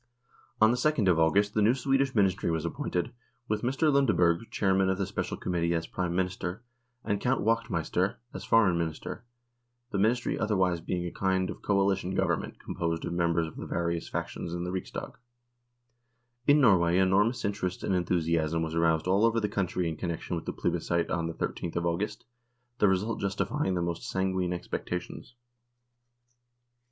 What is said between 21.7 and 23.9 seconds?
of August, the result justifying the